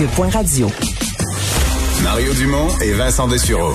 [0.00, 0.66] Cube.radio.
[2.02, 3.74] Mario Dumont et Vincent Dessureau.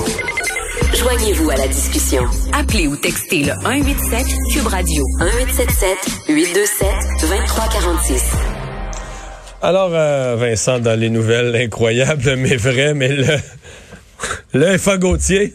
[0.95, 2.23] Joignez-vous à la discussion.
[2.51, 5.97] Appelez ou textez le 187 Cube Radio 1877
[6.29, 6.87] 827
[7.21, 8.23] 2346.
[9.61, 13.37] Alors, euh, Vincent, dans les nouvelles incroyables, mais vraies, mais le,
[14.55, 15.53] le FA Gauthier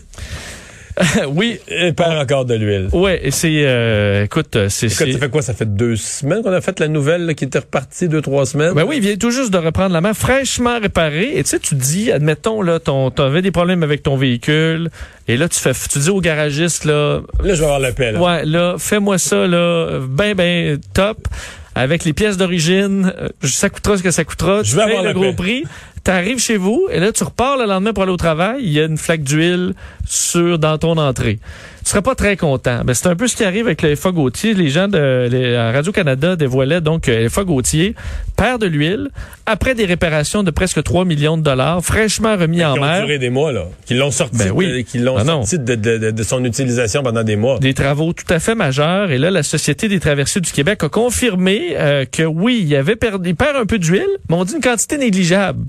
[1.28, 1.58] oui.
[1.68, 2.88] il perd encore de l'huile.
[2.92, 4.86] Oui, et c'est, euh, écoute, c'est...
[4.86, 5.42] Écoute, ça fait quoi?
[5.42, 8.46] Ça fait deux semaines qu'on a fait la nouvelle là, qui était repartie, deux, trois
[8.46, 8.74] semaines?
[8.74, 11.32] Ben oui, il vient tout juste de reprendre la main, fraîchement réparée.
[11.36, 14.90] Et tu sais, tu dis, admettons, là, t'avais des problèmes avec ton véhicule,
[15.28, 17.20] et là, tu fais, tu dis au garagiste, là...
[17.42, 17.90] Là, je vais avoir là.
[18.20, 21.28] Ouais, là, fais-moi ça, là, ben, ben, top
[21.74, 24.62] avec les pièces d'origine, euh, ça coûtera ce que ça coûtera.
[24.62, 25.64] Je vais avoir le gros prix.
[26.04, 28.80] T'arrives chez vous et là tu repars le lendemain pour aller au travail, il y
[28.80, 29.74] a une flaque d'huile
[30.06, 31.38] sur dans ton entrée.
[31.84, 32.82] Tu serais pas très content.
[32.84, 34.54] Ben, c'est un peu ce qui arrive avec le FA Gauthier.
[34.54, 37.94] Les gens de Radio-Canada dévoilaient donc le FA Gauthier
[38.36, 39.08] perd de l'huile
[39.46, 43.00] après des réparations de presque 3 millions de dollars, fraîchement remis en mer.
[43.00, 43.64] Duré des mois, là.
[43.86, 44.84] Qui l'ont sorti, ben oui.
[44.84, 47.58] qui l'ont ah sorti de, de, de, son utilisation pendant des mois.
[47.58, 49.10] Des travaux tout à fait majeurs.
[49.10, 52.96] Et là, la Société des traversiers du Québec a confirmé euh, que oui, il avait
[52.96, 55.64] perdu, il perd un peu d'huile, mais on dit une quantité négligeable.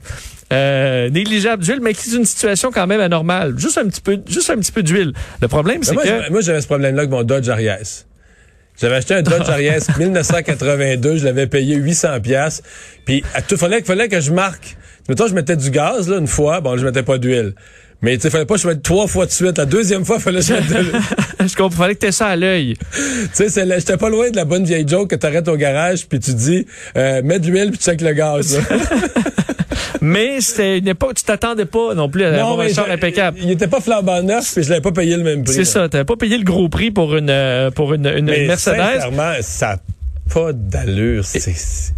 [0.51, 3.57] Euh, négligeable d'huile, mais qui est une situation quand même anormale.
[3.57, 5.13] Juste un petit peu, juste un petit peu d'huile.
[5.41, 6.29] Le problème, c'est que...
[6.29, 8.05] Moi, j'avais ce problème-là avec mon Dodge Arias.
[8.79, 12.63] J'avais acheté un Dodge Arias 1982, je l'avais payé 800 pièces.
[13.05, 14.75] Puis il fallait, fallait que je marque.
[15.07, 17.53] Mettons, je mettais du gaz là une fois, bon, je mettais pas d'huile.
[18.01, 19.59] Mais tu fallait pas que je mette trois fois de suite.
[19.59, 22.35] La deuxième fois, fallait que je mette de Je comprends, fallait que t'aies ça à
[22.35, 22.75] l'œil.
[23.35, 26.19] tu sais, j'étais pas loin de la bonne vieille joke que t'arrêtes au garage puis
[26.19, 26.65] tu dis,
[26.97, 28.59] euh, mets de l'huile puis tu check le gaz.
[30.01, 33.39] Mais c'était une époque, tu t'attendais pas non plus à non, un char impeccable.
[33.41, 35.53] Il était pas flambant neuf, puis je l'avais pas payé le même prix.
[35.53, 38.47] C'est ça, t'avais pas payé le gros prix pour une euh, pour une, une mais
[38.47, 38.75] Mercedes.
[38.75, 39.77] Sincèrement, ça
[40.33, 41.23] pas d'allure.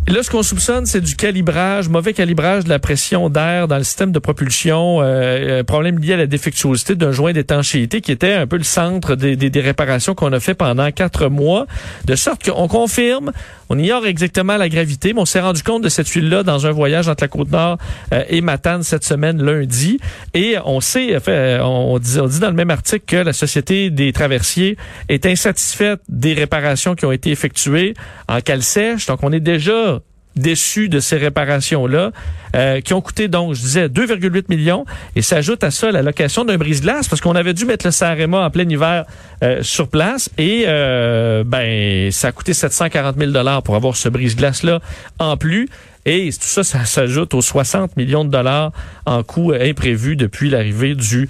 [0.08, 3.84] Là, ce qu'on soupçonne, c'est du calibrage, mauvais calibrage de la pression d'air dans le
[3.84, 8.48] système de propulsion, euh, problème lié à la défectuosité d'un joint d'étanchéité qui était un
[8.48, 11.68] peu le centre des, des, des réparations qu'on a fait pendant quatre mois,
[12.06, 13.31] de sorte qu'on confirme,
[13.69, 16.72] on ignore exactement la gravité, mais on s'est rendu compte de cette huile-là dans un
[16.72, 17.78] voyage entre la Côte-Nord
[18.13, 20.00] euh, et Matane cette semaine, lundi,
[20.34, 23.90] et on sait, fait, on, dit, on dit dans le même article que la Société
[23.90, 24.78] des traversiers
[25.09, 27.94] est insatisfaite des réparations qui ont été effectuées
[28.28, 29.06] en cale sèche.
[29.06, 30.00] Donc, on est déjà
[30.35, 32.11] déçu de ces réparations-là,
[32.56, 34.85] euh, qui ont coûté donc, je disais, 2,8 millions,
[35.16, 38.45] et s'ajoute à ça la location d'un brise-glace, parce qu'on avait dû mettre le Sarema
[38.45, 39.06] en plein hiver
[39.44, 44.09] euh, sur place, et euh, ben ça a coûté 740 000 dollars pour avoir ce
[44.09, 44.79] brise-glace-là
[45.19, 45.69] en plus.
[46.06, 48.73] Et tout ça, ça s'ajoute aux 60 millions de dollars
[49.06, 51.29] en coûts imprévus depuis l'arrivée du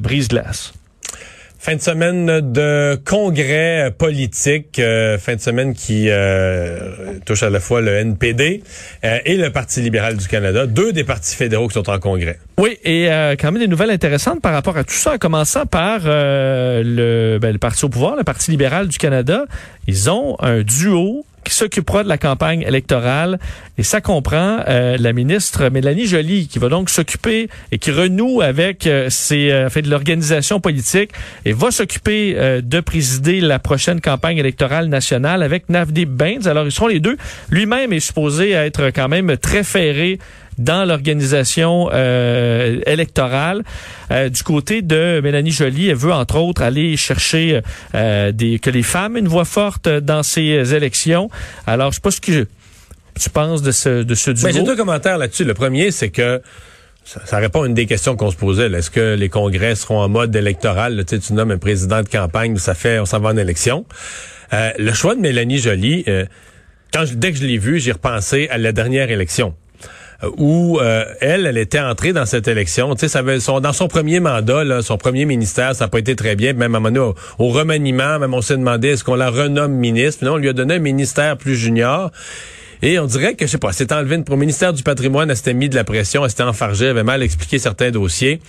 [0.00, 0.72] brise-glace.
[1.64, 7.58] Fin de semaine de congrès politique, euh, fin de semaine qui euh, touche à la
[7.58, 8.62] fois le NPD
[9.02, 12.38] euh, et le Parti libéral du Canada, deux des partis fédéraux qui sont en congrès.
[12.58, 13.06] Oui, et
[13.40, 17.52] quand même des nouvelles intéressantes par rapport à tout ça, en commençant par le, ben,
[17.52, 19.46] le Parti au pouvoir, le Parti libéral du Canada.
[19.86, 23.38] Ils ont un duo qui s'occupera de la campagne électorale.
[23.78, 28.40] Et ça comprend euh, la ministre Mélanie Joly, qui va donc s'occuper et qui renoue
[28.40, 31.10] avec euh, ses, euh, fait de l'organisation politique
[31.44, 36.46] et va s'occuper euh, de présider la prochaine campagne électorale nationale avec Navdeep Bains.
[36.46, 37.16] Alors, ils seront les deux.
[37.50, 40.18] Lui-même est supposé être quand même très ferré
[40.58, 43.62] dans l'organisation euh, électorale.
[44.10, 47.60] Euh, du côté de Mélanie Joly, elle veut entre autres aller chercher
[47.94, 51.30] euh, des, que les femmes aient une voix forte dans ces élections.
[51.66, 52.46] Alors, je sais pas ce que
[53.20, 54.48] tu penses de ce, de ce duo.
[54.50, 55.44] J'ai deux commentaires là-dessus.
[55.44, 56.42] Le premier, c'est que
[57.04, 58.70] ça, ça, répond à une des questions qu'on se posait.
[58.70, 60.96] Est-ce que les congrès seront en mode électoral?
[60.96, 63.36] Là, tu, sais, tu nommes un président de campagne, ça fait, on s'en va en
[63.36, 63.84] élection.
[64.52, 66.24] Euh, le choix de Mélanie Joly, euh,
[66.92, 69.54] quand je, dès que je l'ai vu, j'ai repensé à la dernière élection
[70.36, 72.94] où euh, elle, elle était entrée dans cette élection.
[72.94, 76.16] Tu sais, ça avait dans son premier mandat, son premier ministère, ça n'a pas été
[76.16, 76.52] très bien.
[76.52, 79.72] Même à un moment donné, au, remaniement, même on s'est demandé est-ce qu'on la renomme
[79.72, 80.24] ministre?
[80.24, 82.10] non, on lui a donné un ministère plus junior.
[82.82, 85.36] Et on dirait que, je sais pas, c'est enlevé pour le ministère du patrimoine, elle
[85.36, 88.40] s'était mis de la pression, elle s'était enfargée, elle avait mal expliqué certains dossiers.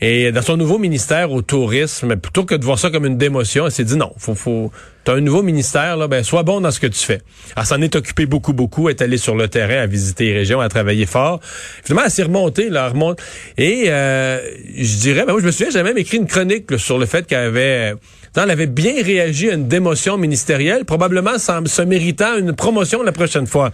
[0.00, 3.66] Et dans son nouveau ministère au tourisme, plutôt que de voir ça comme une démotion,
[3.66, 4.70] elle s'est dit non, faut, faut,
[5.04, 7.20] t'as un nouveau ministère, là, ben, sois bon dans ce que tu fais.
[7.56, 10.34] Elle s'en est occupée beaucoup, beaucoup, elle est allée sur le terrain, à visiter les
[10.34, 11.40] régions, à travailler fort.
[11.84, 13.20] Finalement, elle s'est remontée, là, elle remonte.
[13.56, 14.40] Et, euh,
[14.76, 17.26] je dirais, ben, moi, je me souviens, j'avais même écrit une chronique sur le fait
[17.26, 17.94] qu'elle avait,
[18.42, 23.12] elle avait bien réagi à une démotion ministérielle, probablement sans, se méritant une promotion la
[23.12, 23.70] prochaine fois.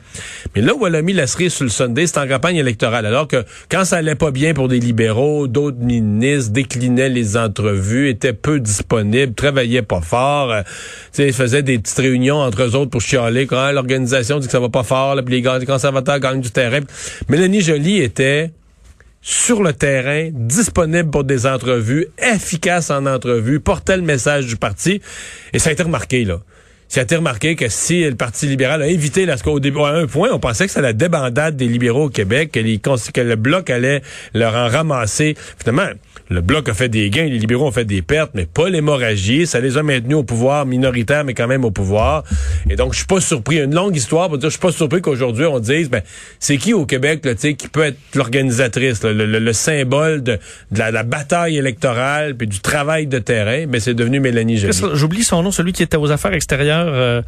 [0.54, 3.06] Mais là où elle a mis la cerise sur le Sunday, c'est en campagne électorale.
[3.06, 8.08] Alors que quand ça allait pas bien pour des libéraux, d'autres ministres déclinaient les entrevues,
[8.10, 10.62] étaient peu disponibles, travaillaient pas fort, euh,
[11.18, 14.60] ils faisaient des petites réunions entre eux autres pour chialer quand l'organisation dit que ça
[14.60, 16.80] va pas fort, là, puis les conservateurs gagnent du terrain.
[17.28, 18.50] Mélanie Joly était
[19.22, 25.00] sur le terrain, disponible pour des entrevues, efficace en entrevue, portait le message du parti.
[25.52, 26.40] Et ça a été remarqué, là.
[26.90, 29.90] Ça a été remarqué que si le Parti libéral a évité, là, au début, à
[29.90, 33.36] un point, on pensait que c'était la débandade des libéraux au Québec, que, que le
[33.36, 34.02] bloc allait
[34.34, 35.36] leur en ramasser.
[35.56, 35.86] Finalement,
[36.30, 39.48] le Bloc a fait des gains, les libéraux ont fait des pertes, mais pas l'hémorragie.
[39.48, 42.22] Ça les a maintenus au pouvoir, minoritaire, mais quand même au pouvoir.
[42.68, 43.58] Et donc, je suis pas surpris.
[43.58, 46.02] Une longue histoire pour dire, je suis pas surpris qu'aujourd'hui, on dise, ben,
[46.38, 50.38] c'est qui au Québec, là, qui peut être l'organisatrice, le, symbole de,
[50.70, 54.72] la, bataille électorale, puis du travail de terrain, ben, c'est devenu Mélanie Joly.
[54.94, 57.22] J'oublie son nom, celui qui était aux affaires extérieures, euh,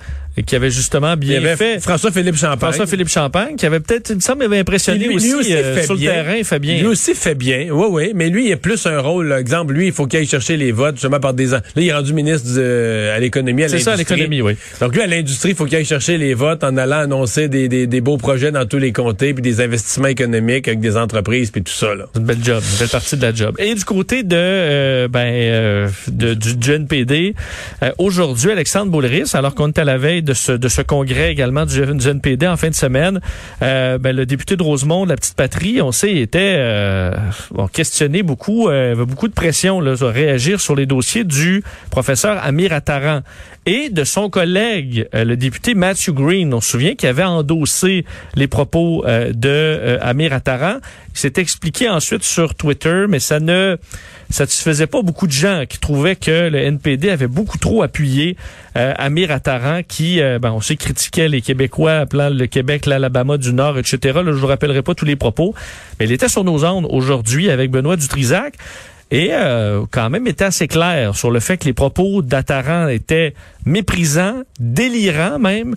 [0.47, 1.79] qui avait justement bien fait.
[1.81, 2.59] François-Philippe Champagne.
[2.59, 6.37] François-Philippe Champagne, qui avait peut-être, il me semble, avait impressionné aussi, euh, sur le terrain,
[6.37, 6.79] il fait bien.
[6.79, 9.89] Lui aussi fait bien, oui, oui, mais lui, il est plus un rôle, exemple, lui,
[9.89, 11.49] il faut qu'il aille chercher les votes, justement, par des...
[11.49, 14.57] Là, il est rendu ministre à l'économie, à C'est ça, à l'économie, oui.
[14.81, 17.69] Donc lui, à l'industrie, il faut qu'il aille chercher les votes en allant annoncer des,
[17.69, 21.51] des, des, beaux projets dans tous les comtés, puis des investissements économiques avec des entreprises,
[21.51, 22.07] puis tout ça, là.
[22.17, 23.55] Une belle job, une belle partie de la job.
[23.59, 27.35] Et du côté de, euh, ben, euh, de, du, du NPD,
[27.83, 31.33] euh, aujourd'hui, Alexandre Boulris, alors qu'on est à la veille de ce, de ce congrès
[31.33, 33.21] également du, du NPD en fin de semaine,
[33.61, 37.13] ben, le député de Rosemont, la petite patrie, on sait, était
[37.51, 42.39] bon, questionné beaucoup, avait beaucoup de pression là, à réagir sur les dossiers du professeur
[42.45, 43.23] Amir Attaran
[43.65, 46.53] et de son collègue, euh, le député Matthew Green.
[46.53, 48.05] On se souvient qu'il avait endossé
[48.35, 50.79] les propos euh, de euh, Amir Attaran.
[51.15, 53.77] Il s'est expliqué ensuite sur Twitter, mais ça ne
[54.31, 58.37] satisfaisait pas beaucoup de gens qui trouvaient que le NPD avait beaucoup trop appuyé
[58.75, 63.79] Amir Attaran, qui, ben, on sait, critiquait les Québécois, appelant le Québec l'Alabama du Nord,
[63.79, 63.99] etc.
[64.25, 65.55] Là, je vous rappellerai pas tous les propos,
[66.01, 68.55] mais il était sur nos ondes aujourd'hui avec Benoît Dutrisac
[69.13, 73.35] et euh, quand même était assez clair sur le fait que les propos d'Attaran étaient
[73.67, 75.75] méprisants, délirants même,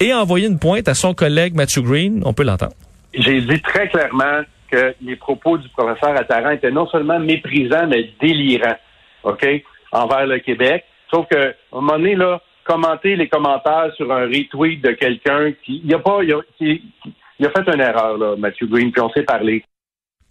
[0.00, 2.22] et envoyé une pointe à son collègue Matthew Green.
[2.24, 2.72] On peut l'entendre.
[3.12, 4.40] J'ai dit très clairement
[4.70, 8.78] que les propos du professeur Attaran étaient non seulement méprisants, mais délirants,
[9.24, 9.46] OK,
[9.92, 10.84] envers le Québec.
[11.12, 15.52] Sauf que, à un moment donné, là, commenter les commentaires sur un retweet de quelqu'un
[15.62, 19.10] qui, il a pas, il a, a fait une erreur, là, Matthew Green, puis on
[19.10, 19.62] s'est parlé.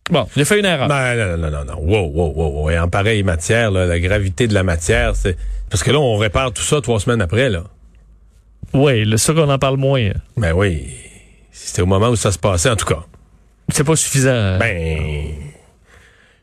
[0.10, 0.88] Bon, j'ai fait une erreur.
[0.88, 1.80] Ben, non, non, non, non.
[1.80, 2.70] Wow, wow, wow, wow.
[2.70, 5.38] Et en pareille matière, là, la gravité de la matière, c'est.
[5.70, 7.64] Parce que là, on répare tout ça trois semaines après, là.
[8.74, 10.10] Oui, c'est ça qu'on en parle moins.
[10.38, 10.88] Ben oui.
[11.52, 13.04] C'était au moment où ça se passait, en tout cas.
[13.70, 14.58] C'est pas suffisant.
[14.58, 15.28] Ben.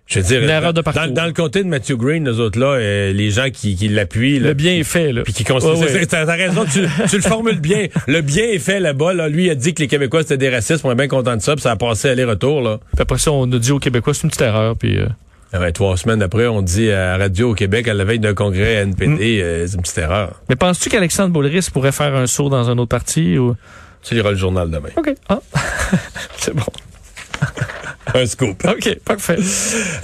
[0.08, 0.72] Je veux dire, dans,
[1.12, 4.38] dans, le côté de Matthew Green, nous autres là, euh, les gens qui, qui l'appuient,
[4.38, 7.88] le bien est fait là, puis qui considèrent, t'as raison, tu, tu, le formules bien.
[8.06, 9.12] Le bien est fait là-bas.
[9.12, 11.43] Là, lui a dit que les Québécois c'était des racistes, on est bien content de
[11.43, 12.78] ça, puis ça a passé aller-retour là.
[12.94, 14.99] Puis après ça, on a dit aux Québécois c'est une petite erreur, puis.
[14.99, 15.08] Euh...
[15.52, 18.76] Ah trois semaines après, on dit à Radio au Québec, à la veille d'un congrès
[18.76, 19.19] NPD, mm.
[19.20, 20.40] euh, c'est une petite erreur.
[20.49, 23.56] Mais penses-tu qu'Alexandre Boulris pourrait faire un saut dans un autre parti ou?
[24.02, 24.88] Tu liras le journal demain.
[24.96, 25.14] OK.
[25.28, 25.40] Ah.
[26.38, 26.64] c'est bon.
[28.14, 28.64] Un scoop.
[28.64, 29.37] OK, parfait.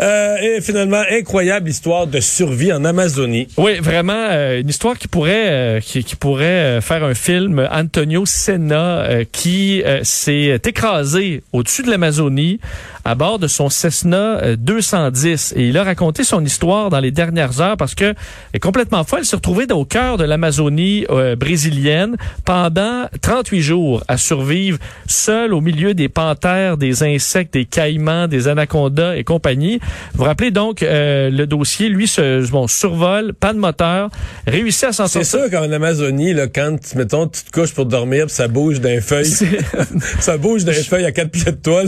[0.00, 3.48] Euh, et finalement, incroyable histoire de survie en Amazonie.
[3.56, 7.66] Oui, vraiment, euh, une histoire qui pourrait euh, qui, qui, pourrait faire un film.
[7.72, 12.60] Antonio Senna qui s'est écrasé au-dessus de l'Amazonie
[13.04, 15.54] à bord de son Cessna 210.
[15.56, 18.14] Et il a raconté son histoire dans les dernières heures parce que
[18.52, 19.20] est complètement folle.
[19.22, 21.06] Il s'est retrouvé au cœur de l'Amazonie
[21.38, 27.93] brésilienne pendant 38 jours à survivre seul au milieu des panthères, des insectes, des cailloux
[28.28, 29.78] des anacondas et compagnie.
[30.12, 34.10] Vous vous rappelez donc euh, le dossier, lui, se, bon, survole, pas de moteur,
[34.46, 35.24] réussit à s'en sortir.
[35.24, 39.00] C'est sûr qu'en Amazonie, là, quand, mettons, tu te couches pour dormir, ça bouge d'un
[39.00, 39.30] feuille.
[40.20, 41.82] ça bouge d'un feuille à quatre pieds de toi.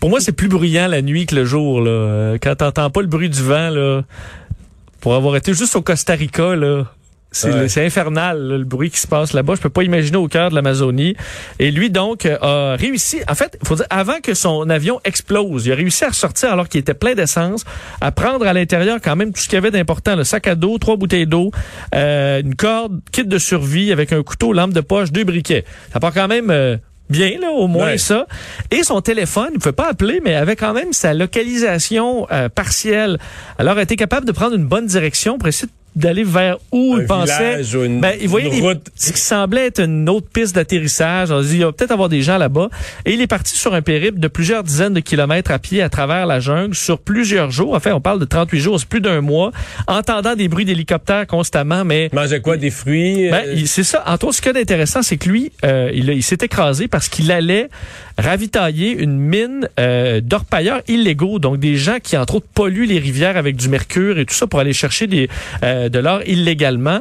[0.00, 1.80] Pour moi, c'est plus bruyant la nuit que le jour.
[1.80, 1.90] Là.
[1.90, 4.02] Euh, quand t'entends pas le bruit du vent, là,
[5.00, 6.84] pour avoir été juste au Costa Rica, là,
[7.36, 9.54] c'est infernal le bruit qui se passe là-bas.
[9.56, 11.16] Je peux pas imaginer au cœur de l'Amazonie.
[11.58, 13.18] Et lui donc euh, a réussi.
[13.28, 16.52] En fait, il faut dire avant que son avion explose, il a réussi à ressortir
[16.52, 17.64] alors qu'il était plein d'essence,
[18.00, 20.54] à prendre à l'intérieur quand même tout ce qu'il y avait d'important le sac à
[20.54, 21.50] dos, trois bouteilles d'eau,
[21.94, 25.64] euh, une corde, kit de survie avec un couteau, lampe de poche, deux briquets.
[25.92, 26.50] Ça part quand même.
[26.50, 26.76] Euh,
[27.08, 28.26] bien, là, au moins ça.
[28.72, 33.18] Et son téléphone, il ne pouvait pas appeler, mais avait quand même sa localisation partielle.
[33.58, 36.94] Alors, il a été capable de prendre une bonne direction pour essayer d'aller vers où
[36.96, 37.50] Un il pensait.
[37.50, 38.86] village ou une- ben, il voyait une des- route.
[38.94, 41.30] ce qui semblait être une autre piste d'atterrissage.
[41.32, 42.68] On se dit, il va peut-être avoir des gens là-bas.
[43.04, 45.88] Et il est parti sur un périple de plusieurs dizaines de kilomètres à pied à
[45.88, 47.74] travers la jungle sur plusieurs jours.
[47.74, 49.50] En fait, on parle de 38 jours, c'est plus d'un mois,
[49.88, 52.56] entendant des bruits d'hélicoptères constamment, mais Il mangeait quoi?
[52.58, 53.30] Des fruits?
[53.30, 54.04] ben, euh, c'est ça.
[54.06, 56.88] Entre autres, ce qui est intéressant, c'est que lui, euh, il, a- il s'est écrasé
[56.88, 57.68] parce qu'il allait
[58.18, 63.36] ravitailler une mine euh, d'orpailleurs illégaux, donc des gens qui, entre autres, polluent les rivières
[63.36, 65.28] avec du mercure et tout ça pour aller chercher des,
[65.62, 67.00] euh, de l'or illégalement.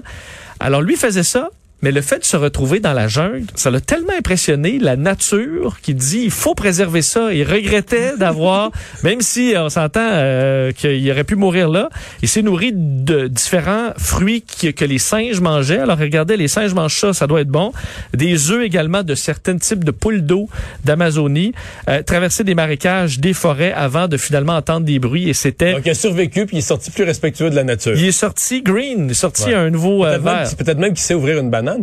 [0.60, 1.50] Alors, lui faisait ça.
[1.86, 5.78] Mais le fait de se retrouver dans la jungle, ça l'a tellement impressionné, la nature,
[5.84, 7.32] qui dit il faut préserver ça.
[7.32, 8.72] Il regrettait d'avoir,
[9.04, 11.90] même si on s'entend euh, qu'il aurait pu mourir là,
[12.24, 15.78] il s'est nourri de différents fruits qui- que les singes mangeaient.
[15.78, 17.72] Alors regardez, les singes mangent ça, ça doit être bon.
[18.16, 20.50] Des œufs également de certains types de poules d'eau
[20.86, 21.54] d'Amazonie.
[21.88, 25.30] Euh, traverser des marécages, des forêts avant de finalement entendre des bruits.
[25.30, 25.74] Et c'était...
[25.74, 27.94] Donc, il a survécu puis il est sorti plus respectueux de la nature.
[27.96, 29.54] Il est sorti green, il est sorti Ouais.
[29.54, 31.75] un nouveau euh, même, peut-être même qu'il sait ouvrir une banane.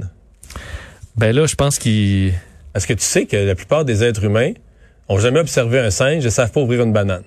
[1.17, 2.33] Ben là, je pense qu'il...
[2.73, 4.53] Parce que tu sais que la plupart des êtres humains
[5.09, 7.23] ont jamais observé un singe et savent pas ouvrir une banane?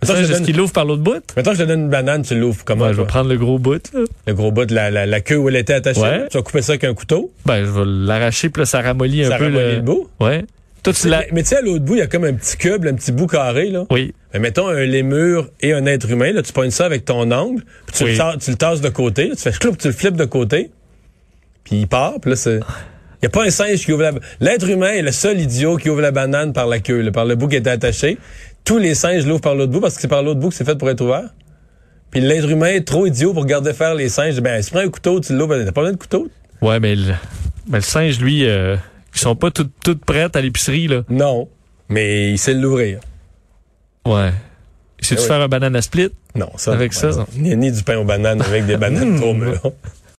[0.00, 1.22] Mettons, je te Est-ce donne, qu'il l'ouvre par l'autre bout?
[1.36, 2.86] mettons je te donne une banane, tu l'ouvres comment?
[2.86, 3.82] Ouais, je vais prendre le gros bout.
[3.92, 4.00] Là.
[4.26, 6.00] Le gros bout de la, la, la queue où elle était attachée.
[6.00, 6.26] Ouais.
[6.28, 7.30] Tu vas couper ça avec un couteau?
[7.46, 9.74] Ben, je vais l'arracher, puis là, ça ramollit un Ça peu ramollit le...
[9.76, 10.08] le bout?
[10.20, 10.44] Ouais.
[11.04, 12.94] Mais, mais tu sais, à l'autre bout, il y a comme un petit cube, un
[12.94, 13.84] petit bout carré, là.
[13.90, 14.12] Oui.
[14.32, 17.62] Mais mettons un lémur et un être humain, là, tu pognes ça avec ton ongle,
[17.86, 18.10] puis tu, Oui.
[18.12, 20.24] le, tasses, tu le tasses de côté, là, tu fais cloup, tu le flippes de
[20.24, 20.70] côté,
[21.64, 22.56] puis il part, puis là, c'est...
[22.56, 24.12] Il n'y a pas un singe qui ouvre la...
[24.40, 27.24] L'être humain est le seul idiot qui ouvre la banane par la queue, là, par
[27.24, 28.18] le bout qui était attaché.
[28.64, 30.64] Tous les singes l'ouvrent par l'autre bout parce que c'est par l'autre bout que c'est
[30.64, 31.28] fait pour être ouvert.
[32.10, 34.40] Puis l'être humain est trop idiot pour garder faire les singes.
[34.40, 35.56] Ben, si tu prends un couteau, tu l'ouvres.
[35.56, 36.28] T'as pas besoin de couteau?
[36.60, 37.14] Ouais, mais le,
[37.68, 38.76] mais le singe, lui, euh,
[39.14, 41.02] ils sont pas toutes, prêtes à l'épicerie, là.
[41.08, 41.48] Non.
[41.88, 42.98] Mais il sait l'ouvrir.
[44.04, 44.30] Ouais.
[45.00, 45.28] Sais-tu Ah oui.
[45.28, 46.10] faire un banana split?
[46.34, 46.72] Non, ça.
[46.72, 47.16] Avec non, ça, non.
[47.18, 47.26] non.
[47.36, 49.72] Ni, ni du pain aux bananes avec des bananes trop mûres.